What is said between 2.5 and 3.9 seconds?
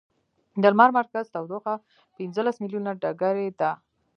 ملیونه ډګري ده.